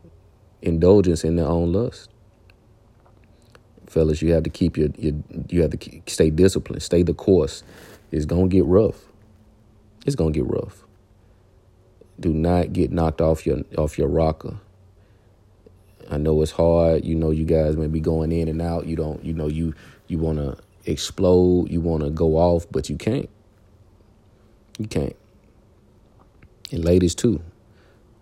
indulgence 0.62 1.24
in 1.24 1.38
their 1.38 1.48
own 1.48 1.74
lust. 1.74 2.10
fellas. 3.88 4.22
You 4.22 4.34
have 4.34 4.44
to 4.44 4.50
keep 4.50 4.78
your, 4.78 4.90
your 4.98 5.16
you 5.50 5.62
have 5.62 5.72
to 5.72 6.02
stay 6.08 6.30
disciplined, 6.30 6.84
stay 6.84 7.04
the 7.04 7.14
course. 7.14 7.64
It's 8.12 8.26
gonna 8.26 8.48
get 8.48 8.66
rough. 8.66 9.06
It's 10.06 10.16
gonna 10.16 10.32
get 10.32 10.46
rough. 10.46 10.84
Do 12.20 12.34
not 12.34 12.74
get 12.74 12.92
knocked 12.92 13.22
off 13.22 13.46
your 13.46 13.60
off 13.78 13.98
your 13.98 14.10
rocker. 14.10 14.58
I 16.10 16.18
know 16.18 16.42
it's 16.42 16.52
hard. 16.52 17.06
You 17.06 17.16
know, 17.16 17.32
you 17.32 17.46
guys 17.46 17.78
may 17.78 17.88
be 17.88 18.00
going 18.00 18.32
in 18.32 18.48
and 18.48 18.62
out. 18.62 18.86
You 18.86 18.96
don't. 18.96 19.24
You 19.24 19.34
know, 19.34 19.48
you 19.48 19.74
you 20.08 20.18
want 20.20 20.40
to 20.40 20.58
explode. 20.86 21.70
You 21.70 21.82
want 21.82 22.04
to 22.04 22.10
go 22.10 22.38
off, 22.38 22.66
but 22.72 22.90
you 22.90 22.98
can't. 22.98 23.30
You 24.78 24.88
can't. 24.88 25.16
And 26.72 26.84
ladies 26.84 27.16
too. 27.16 27.42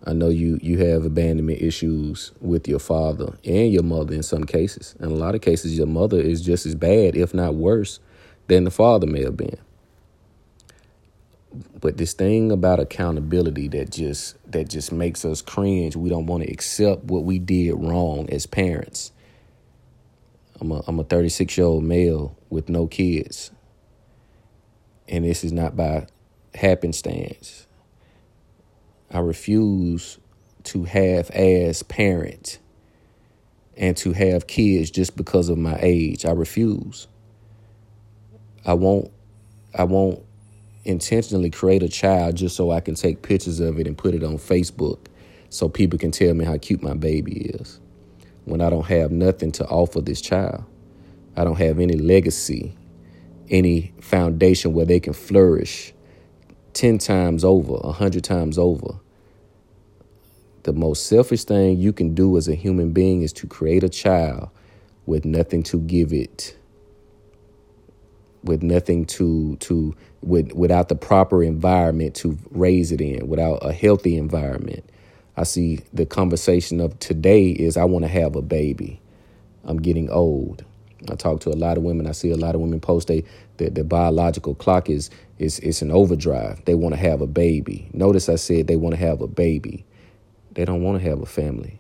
I 0.04 0.14
know 0.14 0.30
you 0.30 0.60
you 0.62 0.80
have 0.80 1.06
abandonment 1.06 1.62
issues 1.62 2.32
with 2.42 2.68
your 2.68 2.80
father 2.80 3.38
and 3.46 3.72
your 3.72 3.84
mother 3.84 4.16
in 4.16 4.24
some 4.24 4.44
cases. 4.44 4.96
In 5.00 5.06
a 5.06 5.14
lot 5.14 5.36
of 5.36 5.42
cases, 5.42 5.78
your 5.78 5.88
mother 5.88 6.20
is 6.20 6.42
just 6.42 6.66
as 6.66 6.74
bad, 6.74 7.16
if 7.16 7.34
not 7.34 7.56
worse, 7.56 8.00
than 8.48 8.64
the 8.64 8.72
father 8.72 9.06
may 9.06 9.24
have 9.24 9.38
been. 9.38 9.58
But 11.80 11.98
this 11.98 12.14
thing 12.14 12.52
about 12.52 12.80
accountability 12.80 13.68
that 13.70 13.92
just 13.92 14.36
that 14.52 14.70
just 14.70 14.92
makes 14.92 15.26
us 15.26 15.42
cringe. 15.42 15.96
We 15.96 16.10
don't 16.10 16.26
want 16.26 16.44
to 16.44 16.52
accept 16.52 17.06
what 17.06 17.24
we 17.26 17.40
did 17.40 17.74
wrong 17.74 18.30
as 18.30 18.46
parents. 18.46 19.12
I'm 20.60 20.72
a 20.72 20.84
I'm 20.88 21.00
a 21.00 21.04
36 21.04 21.58
year 21.58 21.68
old 21.68 21.84
male 21.84 22.38
with 22.50 22.70
no 22.70 22.88
kids, 22.88 23.52
and 25.08 25.26
this 25.26 25.44
is 25.44 25.52
not 25.52 25.76
by 25.76 26.08
happenstance. 26.56 27.68
I 29.12 29.20
refuse 29.20 30.20
to 30.66 30.86
half 30.86 31.32
ass 31.36 31.84
parent 31.84 32.60
and 33.76 33.98
to 33.98 34.14
have 34.14 34.48
kids 34.48 34.92
just 34.92 35.18
because 35.18 35.50
of 35.50 35.58
my 35.58 35.78
age. 35.82 36.26
I 36.26 36.32
refuse. 36.32 37.08
I 38.66 38.74
won't 38.74 39.12
I 39.74 39.84
won't 39.86 40.24
intentionally 40.86 41.50
create 41.50 41.84
a 41.84 41.90
child 41.90 42.36
just 42.36 42.56
so 42.56 42.72
I 42.72 42.80
can 42.80 42.96
take 42.96 43.22
pictures 43.22 43.60
of 43.60 43.80
it 43.80 43.88
and 43.88 43.98
put 43.98 44.16
it 44.16 44.24
on 44.24 44.38
Facebook 44.38 45.08
so 45.50 45.70
people 45.70 46.00
can 46.00 46.12
tell 46.12 46.34
me 46.34 46.46
how 46.46 46.58
cute 46.58 46.82
my 46.82 46.94
baby 46.94 47.42
is. 47.42 47.80
When 48.46 48.62
I 48.62 48.70
don't 48.70 48.88
have 48.88 49.12
nothing 49.12 49.52
to 49.54 49.66
offer 49.68 50.02
this 50.02 50.22
child. 50.22 50.64
I 51.36 51.44
don't 51.44 51.60
have 51.60 51.80
any 51.80 51.96
legacy, 51.96 52.76
any 53.50 53.94
foundation 54.02 54.74
where 54.74 54.86
they 54.86 55.00
can 55.00 55.14
flourish 55.14 55.94
10 56.74 56.98
times 56.98 57.44
over, 57.44 57.74
100 57.74 58.24
times 58.24 58.58
over. 58.58 59.00
The 60.64 60.74
most 60.74 61.08
selfish 61.08 61.44
thing 61.44 61.78
you 61.80 61.94
can 61.94 62.14
do 62.14 62.38
as 62.38 62.48
a 62.48 62.56
human 62.56 62.92
being 62.92 63.22
is 63.22 63.34
to 63.34 63.48
create 63.48 63.84
a 63.84 63.90
child 63.90 64.50
with 65.06 65.26
nothing 65.26 65.64
to 65.64 65.80
give 65.80 66.14
it 66.14 66.58
with 68.44 68.64
nothing 68.64 69.06
to 69.06 69.56
to 69.58 69.96
with 70.22 70.54
without 70.54 70.90
the 70.90 70.96
proper 70.96 71.44
environment 71.44 72.16
to 72.16 72.38
raise 72.52 72.92
it 72.92 73.02
in 73.02 73.28
without 73.28 73.60
a 73.62 73.74
healthy 73.74 74.18
environment. 74.18 74.84
I 75.38 75.44
see 75.44 75.80
the 75.94 76.06
conversation 76.06 76.82
of 76.82 76.98
today 77.00 77.50
is 77.50 77.78
i 77.78 77.86
want 77.86 78.04
to 78.06 78.10
have 78.10 78.36
a 78.36 78.42
baby. 78.42 79.00
I'm 79.64 79.78
getting 79.78 80.10
old. 80.10 80.64
I 81.10 81.16
talk 81.16 81.40
to 81.42 81.50
a 81.50 81.56
lot 81.56 81.78
of 81.78 81.84
women. 81.84 82.08
I 82.08 82.12
see 82.12 82.32
a 82.32 82.38
lot 82.38 82.56
of 82.56 82.62
women 82.62 82.80
post 82.80 83.08
they 83.08 83.24
that 83.58 83.76
the 83.76 83.84
biological 83.84 84.56
clock 84.56 84.90
is 84.90 85.10
is 85.40 85.60
it's 85.60 85.82
an 85.82 85.92
overdrive. 85.92 86.64
They 86.66 86.76
want 86.76 86.96
to 86.96 87.02
have 87.02 87.22
a 87.22 87.28
baby. 87.28 87.90
Notice 87.94 88.30
i 88.30 88.36
said 88.36 88.68
they 88.68 88.76
want 88.76 88.96
to 88.96 89.02
have 89.02 89.22
a 89.22 89.28
baby. 89.28 89.86
They 90.54 90.66
don't 90.66 90.84
want 90.84 91.02
to 91.02 91.10
have 91.10 91.22
a 91.22 91.26
family. 91.26 91.80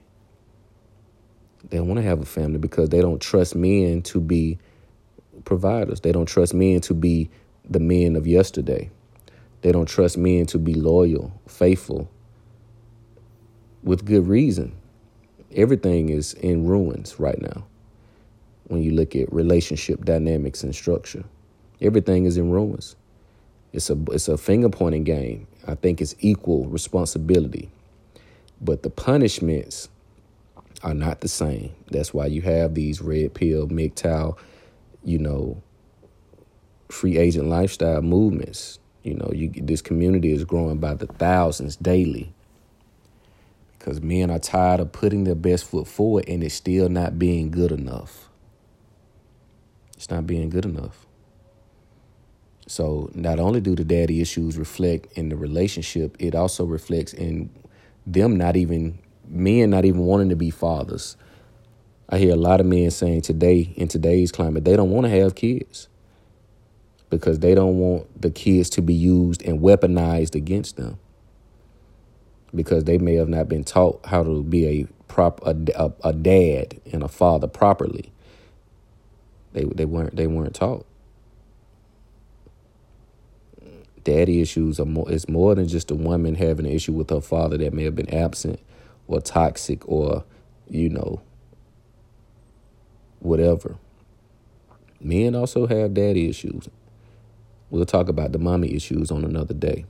They 1.70 1.78
don't 1.78 1.88
want 1.88 2.00
to 2.00 2.06
have 2.06 2.22
a 2.22 2.26
family 2.26 2.58
because 2.58 2.90
they 2.90 3.02
don't 3.02 3.22
trust 3.22 3.56
men 3.56 4.02
to 4.04 4.20
be 4.20 4.60
providers. 5.46 6.02
They 6.02 6.12
don't 6.12 6.26
trust 6.28 6.54
men 6.54 6.82
to 6.82 6.94
be 6.94 7.30
the 7.70 7.80
men 7.80 8.16
of 8.16 8.28
yesterday. 8.28 8.90
They 9.62 9.72
don't 9.72 9.88
trust 9.88 10.18
men 10.18 10.46
to 10.48 10.58
be 10.58 10.74
loyal, 10.74 11.32
faithful, 11.48 12.10
with 13.84 14.06
good 14.06 14.28
reason. 14.28 14.74
Everything 15.56 16.10
is 16.10 16.34
in 16.34 16.66
ruins 16.66 17.20
right 17.20 17.40
now 17.42 17.66
when 18.68 18.82
you 18.82 18.92
look 18.92 19.16
at 19.16 19.32
relationship 19.34 20.06
dynamics 20.06 20.64
and 20.64 20.74
structure. 20.74 21.24
Everything 21.82 22.26
is 22.26 22.38
in 22.38 22.52
ruins. 22.52 22.96
It's 23.74 23.90
a 23.90 23.98
it's 24.12 24.28
a 24.28 24.38
finger 24.38 24.70
pointing 24.70 25.04
game. 25.04 25.48
I 25.68 25.76
think 25.76 26.02
it's 26.02 26.16
equal 26.20 26.66
responsibility. 26.68 27.70
But 28.62 28.84
the 28.84 28.90
punishments 28.90 29.90
are 30.84 30.94
not 30.94 31.22
the 31.22 31.28
same. 31.28 31.72
That's 31.92 32.14
why 32.14 32.28
you 32.28 32.42
have 32.42 32.74
these 32.76 33.02
red 33.02 33.34
pill, 33.34 33.68
MGTOW, 33.68 34.38
you 35.04 35.18
know, 35.18 35.62
free 36.90 37.18
agent 37.18 37.48
lifestyle 37.48 38.02
movements. 38.02 38.80
You 39.04 39.16
know, 39.16 39.32
you 39.34 39.52
this 39.56 39.82
community 39.82 40.32
is 40.32 40.44
growing 40.44 40.78
by 40.78 40.94
the 40.94 41.08
thousands 41.08 41.76
daily 41.76 42.34
because 43.78 44.00
men 44.02 44.30
are 44.30 44.38
tired 44.38 44.80
of 44.80 44.92
putting 44.92 45.24
their 45.24 45.34
best 45.34 45.66
foot 45.66 45.88
forward 45.88 46.26
and 46.28 46.44
it's 46.44 46.54
still 46.54 46.88
not 46.88 47.18
being 47.18 47.50
good 47.50 47.72
enough. 47.72 48.30
It's 49.98 50.10
not 50.12 50.28
being 50.28 50.50
good 50.50 50.66
enough. 50.66 51.08
So 52.68 53.10
not 53.16 53.40
only 53.40 53.60
do 53.60 53.76
the 53.76 53.84
daddy 53.84 54.22
issues 54.22 54.56
reflect 54.56 55.12
in 55.18 55.30
the 55.30 55.36
relationship, 55.36 56.16
it 56.20 56.36
also 56.36 56.64
reflects 56.64 57.12
in 57.14 57.50
them 58.06 58.36
not 58.36 58.56
even 58.56 59.00
men 59.28 59.72
not 59.72 59.86
even 59.86 60.02
wanting 60.02 60.30
to 60.30 60.36
be 60.36 60.52
fathers. 60.52 61.18
I 62.12 62.18
hear 62.18 62.34
a 62.34 62.38
lot 62.38 62.60
of 62.60 62.66
men 62.66 62.92
saying 62.92 63.22
today 63.22 63.74
in 63.78 63.88
today's 63.88 64.32
climate 64.32 64.66
they 64.66 64.76
don't 64.76 64.92
want 64.92 65.06
to 65.06 65.10
have 65.10 65.36
kids 65.36 65.88
because 67.10 67.40
they 67.40 67.56
don't 67.56 67.78
want 67.78 68.22
the 68.22 68.30
kids 68.30 68.70
to 68.72 68.82
be 68.82 68.94
used 68.94 69.42
and 69.44 69.60
weaponized 69.60 70.36
against 70.36 70.78
them 70.78 71.00
because 72.54 72.84
they 72.84 72.98
may 72.98 73.16
have 73.16 73.30
not 73.30 73.48
been 73.48 73.64
taught 73.64 74.06
how 74.06 74.24
to 74.24 74.44
be 74.44 74.68
a 74.68 74.88
prop 75.08 75.42
a, 75.46 75.56
a, 75.76 75.94
a 76.10 76.14
dad 76.14 76.80
and 76.92 77.04
a 77.04 77.08
father 77.08 77.48
properly. 77.48 78.12
They 79.54 79.64
they 79.64 79.86
weren't 79.86 80.16
they 80.16 80.28
weren't 80.28 80.56
taught 80.56 80.86
daddy 84.04 84.42
issues 84.42 84.80
are 84.80 84.86
more 84.86 85.10
it's 85.12 85.30
more 85.30 85.56
than 85.56 85.68
just 85.68 85.92
a 85.92 85.96
woman 85.96 86.36
having 86.36 86.66
an 86.66 86.72
issue 86.72 86.94
with 86.94 87.10
her 87.10 87.22
father 87.22 87.58
that 87.58 87.74
may 87.74 87.84
have 87.84 87.96
been 87.96 88.14
absent 88.14 88.60
or 89.08 89.22
toxic 89.22 89.88
or 89.88 90.24
you 90.70 90.90
know 90.90 91.22
whatever. 93.22 93.78
Men 95.00 95.36
also 95.36 95.68
have 95.68 95.94
daddy 95.94 96.30
issues. 96.30 96.70
We'll 97.70 97.86
talk 97.86 98.10
about 98.10 98.34
the 98.34 98.40
mommy 98.40 98.74
issues 98.76 99.12
on 99.12 99.24
another 99.24 99.54
day. 99.54 99.86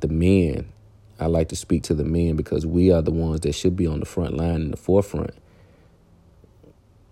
The 0.00 0.08
men 0.08 0.72
i 1.18 1.26
like 1.26 1.48
to 1.48 1.56
speak 1.56 1.82
to 1.84 1.94
the 1.94 2.04
men 2.04 2.36
because 2.36 2.66
we 2.66 2.92
are 2.92 3.00
the 3.00 3.10
ones 3.10 3.40
that 3.40 3.54
should 3.54 3.74
be 3.74 3.86
on 3.86 4.00
the 4.00 4.06
front 4.06 4.36
line 4.36 4.60
in 4.60 4.70
the 4.70 4.76
forefront. 4.76 5.34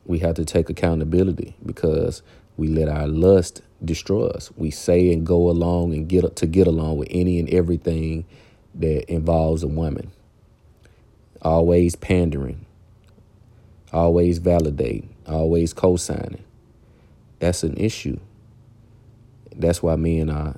We 0.05 0.19
have 0.19 0.35
to 0.35 0.45
take 0.45 0.69
accountability 0.69 1.57
because 1.65 2.23
we 2.59 2.69
let 2.69 2.89
our 2.89 3.09
lust 3.09 3.63
destroy 3.83 4.27
us. 4.27 4.51
We 4.57 4.71
say 4.71 5.11
and 5.11 5.25
go 5.25 5.49
along 5.49 5.95
and 5.95 6.07
get 6.07 6.37
to 6.37 6.47
get 6.47 6.67
along 6.67 6.99
with 6.99 7.09
any 7.11 7.39
and 7.39 7.49
everything 7.49 8.27
that 8.75 9.11
involves 9.11 9.63
a 9.63 9.69
woman. 9.69 10.13
Always 11.41 11.97
pandering, 11.97 12.67
always 13.95 14.41
validating, 14.41 15.09
always 15.27 15.73
co-signing. 15.73 16.45
That's 17.39 17.63
an 17.63 17.77
issue. 17.77 18.19
That's 19.55 19.83
why 19.83 19.97
me 19.97 20.19
and 20.19 20.31
I 20.31 20.57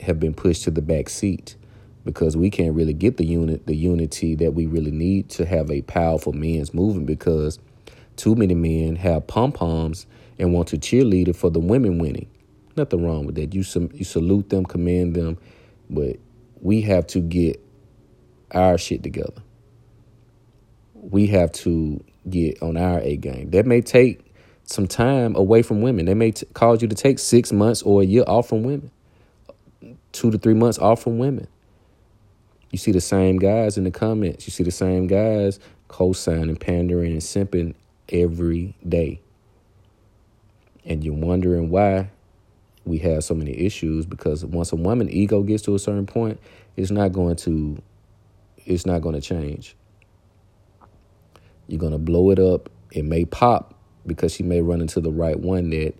have 0.00 0.20
been 0.20 0.34
pushed 0.34 0.64
to 0.64 0.70
the 0.70 0.82
back 0.82 1.08
seat 1.08 1.56
because 2.04 2.36
we 2.36 2.50
can't 2.50 2.74
really 2.74 2.92
get 2.92 3.16
the 3.16 3.24
unit 3.24 3.66
the 3.66 3.74
unity 3.74 4.34
that 4.36 4.52
we 4.52 4.66
really 4.66 4.90
need 4.90 5.30
to 5.30 5.46
have 5.46 5.70
a 5.70 5.82
powerful 5.82 6.34
men's 6.34 6.74
movement 6.74 7.06
because 7.06 7.58
too 8.16 8.34
many 8.34 8.54
men 8.54 8.96
have 8.96 9.26
pom 9.26 9.52
poms 9.52 10.06
and 10.38 10.52
want 10.52 10.68
to 10.68 10.76
cheerlead 10.76 11.34
for 11.34 11.50
the 11.50 11.58
women 11.58 11.98
winning. 11.98 12.28
Nothing 12.76 13.04
wrong 13.04 13.24
with 13.24 13.36
that. 13.36 13.54
You 13.54 13.64
you 13.94 14.04
salute 14.04 14.50
them, 14.50 14.66
commend 14.66 15.14
them, 15.14 15.38
but 15.88 16.18
we 16.60 16.82
have 16.82 17.06
to 17.08 17.20
get 17.20 17.62
our 18.50 18.76
shit 18.76 19.02
together. 19.02 19.42
We 21.16 21.28
have 21.28 21.50
to 21.52 22.04
get 22.28 22.62
on 22.62 22.76
our 22.76 23.00
A 23.00 23.16
game. 23.16 23.48
That 23.52 23.64
may 23.64 23.80
take 23.80 24.20
some 24.64 24.86
time 24.86 25.34
away 25.34 25.62
from 25.62 25.80
women. 25.80 26.04
They 26.04 26.12
may 26.12 26.32
t- 26.32 26.44
cause 26.52 26.82
you 26.82 26.88
to 26.88 26.94
take 26.94 27.18
six 27.18 27.54
months 27.54 27.80
or 27.80 28.02
a 28.02 28.04
year 28.04 28.24
off 28.26 28.50
from 28.50 28.64
women, 28.64 28.90
two 30.12 30.30
to 30.30 30.36
three 30.36 30.52
months 30.52 30.78
off 30.78 31.02
from 31.02 31.16
women. 31.16 31.48
You 32.70 32.76
see 32.76 32.92
the 32.92 33.00
same 33.00 33.38
guys 33.38 33.78
in 33.78 33.84
the 33.84 33.90
comments. 33.90 34.46
You 34.46 34.50
see 34.50 34.62
the 34.62 34.70
same 34.70 35.06
guys 35.06 35.58
co-signing, 35.88 36.56
pandering, 36.56 37.12
and 37.12 37.22
simping 37.22 37.72
every 38.10 38.76
day. 38.86 39.22
And 40.84 41.02
you're 41.02 41.14
wondering 41.14 41.70
why 41.70 42.10
we 42.84 42.98
have 42.98 43.24
so 43.24 43.32
many 43.34 43.58
issues 43.58 44.04
because 44.04 44.44
once 44.44 44.70
a 44.70 44.76
woman 44.76 45.08
ego 45.08 45.42
gets 45.42 45.62
to 45.62 45.74
a 45.74 45.78
certain 45.78 46.04
point, 46.04 46.38
it's 46.76 46.90
not 46.90 47.12
going 47.12 47.36
to 47.36 47.80
it's 48.66 48.84
not 48.84 49.00
going 49.00 49.14
to 49.14 49.22
change. 49.22 49.74
You're 51.68 51.80
going 51.80 51.92
to 51.92 51.98
blow 51.98 52.30
it 52.30 52.38
up. 52.38 52.68
It 52.92 53.04
may 53.04 53.24
pop 53.24 53.74
because 54.06 54.32
she 54.32 54.42
may 54.42 54.60
run 54.60 54.80
into 54.80 55.00
the 55.00 55.10
right 55.10 55.38
one 55.38 55.70
that 55.70 55.94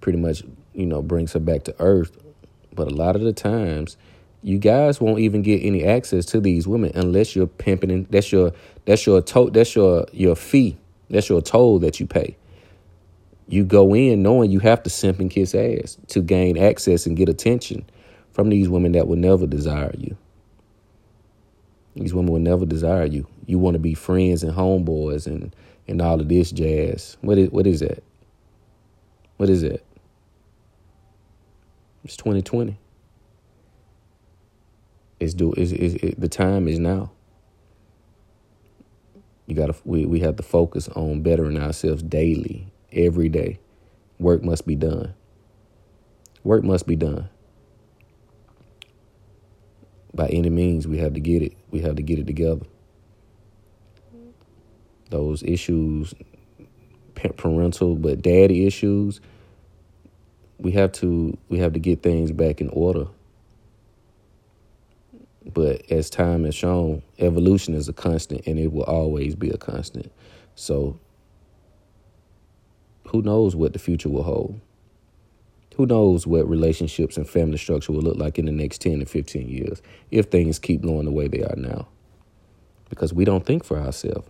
pretty 0.00 0.18
much, 0.18 0.42
you 0.74 0.86
know, 0.86 1.02
brings 1.02 1.32
her 1.32 1.40
back 1.40 1.64
to 1.64 1.74
earth. 1.78 2.16
But 2.74 2.90
a 2.90 2.94
lot 2.94 3.16
of 3.16 3.22
the 3.22 3.32
times, 3.32 3.96
you 4.42 4.58
guys 4.58 5.00
won't 5.00 5.18
even 5.18 5.42
get 5.42 5.62
any 5.64 5.84
access 5.84 6.26
to 6.26 6.40
these 6.40 6.68
women 6.68 6.92
unless 6.94 7.34
you're 7.34 7.46
pimping 7.46 7.90
and 7.90 8.06
that's 8.08 8.30
your 8.30 8.52
that's 8.84 9.06
your 9.06 9.20
to, 9.22 9.50
that's 9.50 9.74
your 9.74 10.06
your 10.12 10.36
fee. 10.36 10.76
That's 11.08 11.28
your 11.28 11.40
toll 11.40 11.78
that 11.80 12.00
you 12.00 12.06
pay. 12.06 12.36
You 13.48 13.64
go 13.64 13.94
in 13.94 14.22
knowing 14.22 14.50
you 14.50 14.58
have 14.60 14.82
to 14.82 14.90
simp 14.90 15.20
and 15.20 15.30
kiss 15.30 15.54
ass 15.54 15.96
to 16.08 16.20
gain 16.20 16.58
access 16.58 17.06
and 17.06 17.16
get 17.16 17.28
attention 17.28 17.84
from 18.32 18.48
these 18.48 18.68
women 18.68 18.92
that 18.92 19.06
will 19.06 19.16
never 19.16 19.46
desire 19.46 19.94
you. 19.96 20.16
These 21.94 22.12
women 22.12 22.32
will 22.32 22.40
never 22.40 22.66
desire 22.66 23.06
you. 23.06 23.26
You 23.46 23.58
want 23.58 23.74
to 23.74 23.80
be 23.80 23.94
friends 23.94 24.42
and 24.42 24.52
homeboys 24.52 25.26
and 25.26 25.54
and 25.88 26.02
all 26.02 26.20
of 26.20 26.28
this 26.28 26.50
jazz. 26.50 27.16
What 27.20 27.38
is 27.38 27.50
what 27.50 27.66
is 27.66 27.80
that? 27.80 28.02
What 29.36 29.48
is 29.48 29.62
that? 29.62 29.84
It's 32.04 32.16
2020. 32.16 32.78
It's 35.20 35.34
do 35.34 35.52
is 35.54 35.72
it, 35.72 36.20
the 36.20 36.28
time 36.28 36.68
is 36.68 36.78
now. 36.78 37.12
You 39.46 39.54
gotta 39.54 39.74
we, 39.84 40.06
we 40.06 40.20
have 40.20 40.36
to 40.36 40.42
focus 40.42 40.88
on 40.88 41.22
bettering 41.22 41.58
ourselves 41.58 42.02
daily, 42.02 42.66
every 42.92 43.28
day. 43.28 43.60
Work 44.18 44.42
must 44.42 44.66
be 44.66 44.74
done. 44.74 45.14
Work 46.42 46.64
must 46.64 46.86
be 46.86 46.96
done. 46.96 47.28
By 50.14 50.28
any 50.28 50.50
means, 50.50 50.88
we 50.88 50.98
have 50.98 51.14
to 51.14 51.20
get 51.20 51.42
it. 51.42 51.52
We 51.70 51.80
have 51.80 51.96
to 51.96 52.02
get 52.02 52.18
it 52.18 52.26
together. 52.26 52.66
Those 55.10 55.42
issues, 55.42 56.14
parental 57.14 57.94
but 57.94 58.22
daddy 58.22 58.66
issues, 58.66 59.20
we 60.58 60.72
have 60.72 60.92
to 60.92 61.36
we 61.48 61.58
have 61.58 61.72
to 61.74 61.78
get 61.78 62.02
things 62.02 62.32
back 62.32 62.60
in 62.60 62.68
order. 62.70 63.06
But 65.52 65.90
as 65.90 66.10
time 66.10 66.44
has 66.44 66.54
shown, 66.54 67.02
evolution 67.18 67.74
is 67.74 67.88
a 67.88 67.92
constant 67.92 68.46
and 68.46 68.58
it 68.58 68.72
will 68.72 68.82
always 68.82 69.36
be 69.36 69.48
a 69.50 69.56
constant. 69.56 70.10
So 70.56 70.98
who 73.08 73.22
knows 73.22 73.54
what 73.54 73.72
the 73.72 73.78
future 73.78 74.08
will 74.08 74.24
hold? 74.24 74.60
Who 75.76 75.86
knows 75.86 76.26
what 76.26 76.48
relationships 76.48 77.16
and 77.16 77.28
family 77.28 77.58
structure 77.58 77.92
will 77.92 78.00
look 78.00 78.16
like 78.16 78.38
in 78.38 78.46
the 78.46 78.52
next 78.52 78.80
10 78.80 79.00
to 79.00 79.06
15 79.06 79.48
years 79.48 79.82
if 80.10 80.26
things 80.26 80.58
keep 80.58 80.82
going 80.82 81.04
the 81.04 81.12
way 81.12 81.28
they 81.28 81.42
are 81.42 81.54
now? 81.56 81.86
Because 82.88 83.12
we 83.12 83.24
don't 83.24 83.44
think 83.44 83.62
for 83.62 83.78
ourselves. 83.78 84.26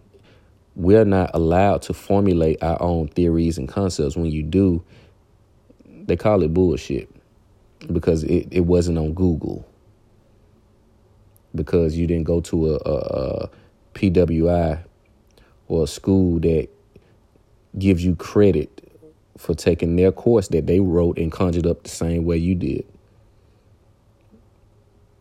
We're 0.76 1.06
not 1.06 1.30
allowed 1.32 1.82
to 1.82 1.94
formulate 1.94 2.62
our 2.62 2.80
own 2.80 3.08
theories 3.08 3.58
and 3.58 3.66
concepts. 3.68 4.16
When 4.16 4.26
you 4.26 4.42
do, 4.42 4.84
they 5.86 6.16
call 6.16 6.42
it 6.42 6.54
bullshit 6.54 7.10
because 7.92 8.24
it, 8.24 8.48
it 8.50 8.60
wasn't 8.60 8.98
on 8.98 9.14
Google 9.14 9.66
because 11.54 11.96
you 11.96 12.06
didn't 12.06 12.24
go 12.24 12.42
to 12.42 12.74
a, 12.74 12.78
a, 12.84 12.94
a 12.94 13.50
PWI 13.94 14.84
or 15.68 15.84
a 15.84 15.86
school 15.86 16.38
that 16.40 16.68
gives 17.78 18.04
you 18.04 18.14
credit 18.14 18.92
for 19.38 19.54
taking 19.54 19.96
their 19.96 20.12
course 20.12 20.48
that 20.48 20.66
they 20.66 20.80
wrote 20.80 21.18
and 21.18 21.32
conjured 21.32 21.66
up 21.66 21.82
the 21.82 21.88
same 21.88 22.24
way 22.24 22.36
you 22.36 22.54
did. 22.54 22.84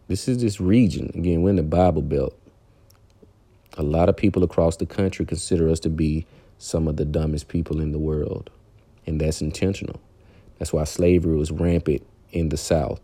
This 0.07 0.27
is 0.27 0.41
this 0.41 0.59
region. 0.59 1.12
Again, 1.15 1.41
we're 1.41 1.50
in 1.51 1.55
the 1.55 1.63
Bible 1.63 2.01
Belt. 2.01 2.38
A 3.77 3.84
lot 3.84 4.08
of 4.08 4.15
people 4.15 4.44
across 4.44 4.77
the 4.77 4.86
country 4.86 5.25
consider 5.25 5.70
us 5.70 5.79
to 5.82 5.89
be 5.89 6.25
some 6.58 6.88
of 6.88 6.96
the 6.96 7.05
dumbest 7.05 7.50
people 7.50 7.82
in 7.82 7.91
the 7.91 8.00
world. 8.00 8.50
And 9.05 9.20
that's 9.20 9.41
intentional. 9.41 10.00
That's 10.58 10.72
why 10.72 10.86
slavery 10.86 11.36
was 11.36 11.51
rampant 11.51 12.05
in 12.32 12.50
the 12.50 12.58
South. 12.58 13.01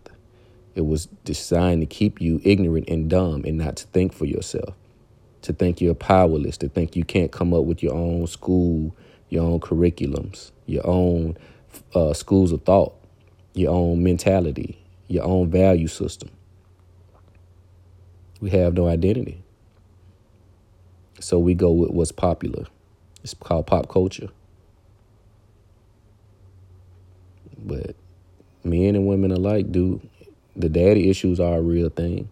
It 0.73 0.85
was 0.85 1.07
designed 1.25 1.81
to 1.81 1.85
keep 1.85 2.21
you 2.21 2.39
ignorant 2.43 2.87
and 2.87 3.09
dumb 3.09 3.43
and 3.45 3.57
not 3.57 3.75
to 3.77 3.87
think 3.87 4.13
for 4.13 4.25
yourself, 4.25 4.73
to 5.41 5.51
think 5.51 5.81
you're 5.81 5.93
powerless, 5.93 6.57
to 6.57 6.69
think 6.69 6.95
you 6.95 7.03
can't 7.03 7.31
come 7.31 7.53
up 7.53 7.65
with 7.65 7.83
your 7.83 7.93
own 7.93 8.25
school, 8.27 8.95
your 9.29 9.43
own 9.43 9.59
curriculums, 9.59 10.51
your 10.65 10.87
own 10.87 11.37
uh, 11.93 12.13
schools 12.13 12.53
of 12.53 12.63
thought, 12.63 12.93
your 13.53 13.73
own 13.73 14.01
mentality, 14.01 14.79
your 15.07 15.25
own 15.25 15.49
value 15.49 15.87
system. 15.87 16.29
We 18.39 18.49
have 18.51 18.73
no 18.73 18.87
identity. 18.87 19.43
So 21.21 21.39
we 21.39 21.53
go 21.53 21.71
with 21.71 21.91
what's 21.91 22.11
popular. 22.11 22.65
It's 23.23 23.33
called 23.33 23.67
pop 23.67 23.87
culture. 23.89 24.29
But 27.57 27.95
men 28.63 28.95
and 28.95 29.07
women 29.07 29.31
alike 29.31 29.71
do 29.71 30.01
the 30.55 30.67
daddy 30.67 31.09
issues 31.09 31.39
are 31.39 31.57
a 31.57 31.61
real 31.61 31.89
thing. 31.89 32.27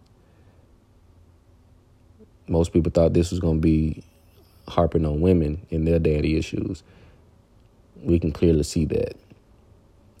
Most 2.48 2.72
people 2.72 2.90
thought 2.90 3.12
this 3.14 3.30
was 3.30 3.38
going 3.38 3.58
to 3.58 3.60
be 3.60 4.02
harping 4.68 5.06
on 5.06 5.20
women 5.20 5.66
and 5.70 5.86
their 5.86 5.98
daddy 5.98 6.36
issues. 6.36 6.82
We 8.02 8.18
can 8.18 8.32
clearly 8.32 8.64
see 8.64 8.84
that. 8.86 9.14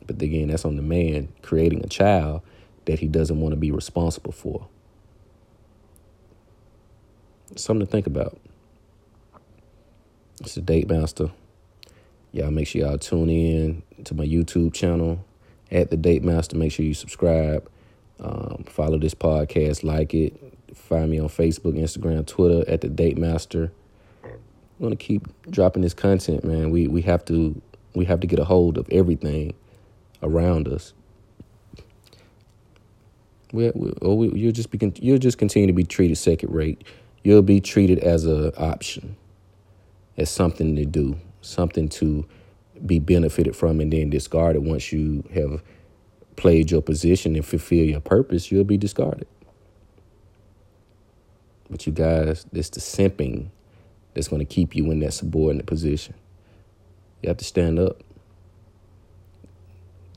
But 0.06 0.22
again, 0.22 0.48
that's 0.48 0.64
on 0.64 0.76
the 0.76 0.82
man 0.82 1.28
creating 1.42 1.84
a 1.84 1.88
child 1.88 2.42
that 2.84 3.00
he 3.00 3.08
doesn't 3.08 3.40
want 3.40 3.52
to 3.52 3.56
be 3.56 3.70
responsible 3.70 4.32
for. 4.32 4.66
Something 7.56 7.86
to 7.86 7.90
think 7.90 8.06
about. 8.06 8.39
It's 10.40 10.54
the 10.54 10.62
Date 10.62 10.88
Master. 10.88 11.30
Y'all 12.32 12.50
make 12.50 12.66
sure 12.66 12.80
y'all 12.80 12.96
tune 12.96 13.28
in 13.28 13.82
to 14.04 14.14
my 14.14 14.24
YouTube 14.24 14.72
channel 14.72 15.22
at 15.70 15.90
the 15.90 15.98
Date 15.98 16.22
Master. 16.22 16.56
Make 16.56 16.72
sure 16.72 16.84
you 16.84 16.94
subscribe. 16.94 17.68
Um, 18.18 18.64
follow 18.66 18.98
this 18.98 19.14
podcast, 19.14 19.84
like 19.84 20.14
it. 20.14 20.34
Find 20.74 21.10
me 21.10 21.18
on 21.18 21.28
Facebook, 21.28 21.78
Instagram, 21.78 22.26
Twitter 22.26 22.68
at 22.70 22.80
the 22.80 22.88
Date 22.88 23.18
Master. 23.18 23.70
I'm 24.24 24.86
gonna 24.86 24.96
keep 24.96 25.28
dropping 25.50 25.82
this 25.82 25.92
content, 25.92 26.42
man. 26.42 26.70
We 26.70 26.88
we 26.88 27.02
have 27.02 27.22
to 27.26 27.60
we 27.94 28.06
have 28.06 28.20
to 28.20 28.26
get 28.26 28.38
a 28.38 28.44
hold 28.44 28.78
of 28.78 28.88
everything 28.90 29.52
around 30.22 30.68
us. 30.68 30.94
We, 33.52 33.70
we, 33.74 33.90
or 34.00 34.16
we, 34.16 34.30
you'll 34.40 34.52
just 34.52 34.70
be 34.70 34.92
you'll 35.02 35.18
just 35.18 35.36
continue 35.36 35.66
to 35.66 35.74
be 35.74 35.84
treated 35.84 36.16
second 36.16 36.54
rate. 36.54 36.82
You'll 37.24 37.42
be 37.42 37.60
treated 37.60 37.98
as 37.98 38.24
an 38.24 38.52
option, 38.56 39.16
as 40.20 40.30
something 40.30 40.76
to 40.76 40.84
do, 40.84 41.18
something 41.40 41.88
to 41.88 42.26
be 42.84 42.98
benefited 42.98 43.56
from, 43.56 43.80
and 43.80 43.90
then 43.92 44.10
discarded 44.10 44.62
once 44.62 44.92
you 44.92 45.24
have 45.34 45.62
played 46.36 46.70
your 46.70 46.82
position 46.82 47.34
and 47.34 47.44
fulfill 47.44 47.84
your 47.84 48.00
purpose, 48.00 48.52
you'll 48.52 48.64
be 48.64 48.76
discarded. 48.76 49.26
But 51.70 51.86
you 51.86 51.92
guys, 51.92 52.46
it's 52.52 52.68
the 52.68 52.80
simping 52.80 53.48
that's 54.12 54.28
going 54.28 54.40
to 54.40 54.54
keep 54.54 54.76
you 54.76 54.90
in 54.90 55.00
that 55.00 55.14
subordinate 55.14 55.66
position. 55.66 56.14
You 57.22 57.28
have 57.28 57.38
to 57.38 57.44
stand 57.44 57.78
up. 57.78 58.02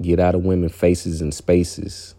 Get 0.02 0.20
out 0.20 0.36
of 0.36 0.44
women's 0.44 0.74
faces 0.74 1.22
and 1.22 1.34
spaces. 1.34 2.16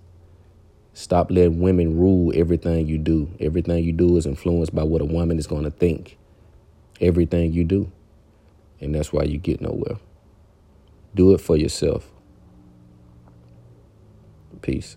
Stop 0.95 1.31
letting 1.31 1.61
women 1.61 1.99
rule 1.99 2.33
everything 2.35 2.87
you 2.87 2.97
do. 2.97 3.29
Everything 3.41 3.85
you 3.85 3.93
do 3.93 4.17
is 4.17 4.25
influenced 4.25 4.75
by 4.75 4.85
what 4.85 5.03
a 5.03 5.05
woman 5.05 5.39
is 5.39 5.47
going 5.47 5.65
to 5.65 5.71
think. 5.71 6.17
Everything 7.01 7.53
you 7.53 7.65
do. 7.65 7.91
And 8.81 8.95
that's 8.95 9.13
why 9.13 9.25
you 9.25 9.39
get 9.39 9.61
nowhere. 9.61 9.99
Do 11.15 11.35
it 11.35 11.41
for 11.41 11.57
yourself. 11.57 12.11
Peace. 14.63 14.97